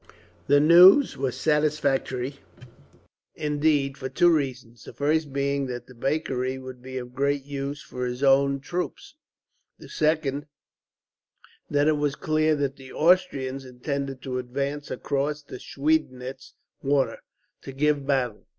The 0.47 0.59
news 0.59 1.15
was 1.15 1.39
satisfactory, 1.39 2.39
indeed, 3.35 3.99
for 3.99 4.09
two 4.09 4.31
reasons: 4.33 4.83
the 4.85 4.93
first 4.93 5.31
being 5.31 5.67
that 5.67 5.85
the 5.85 5.93
bakery 5.93 6.57
would 6.57 6.81
be 6.81 6.97
of 6.97 7.13
great 7.13 7.45
use 7.45 7.83
for 7.83 8.07
his 8.07 8.23
own 8.23 8.61
troops; 8.61 9.13
the 9.77 9.87
second, 9.87 10.47
that 11.69 11.87
it 11.87 11.97
was 11.97 12.15
clear 12.15 12.55
that 12.55 12.77
the 12.77 12.91
Austrians 12.91 13.63
intended 13.63 14.23
to 14.23 14.39
advance 14.39 14.89
across 14.89 15.43
the 15.43 15.59
Schweidnitz 15.59 16.55
Water 16.81 17.19
to 17.61 17.71
give 17.71 18.03
battle. 18.07 18.47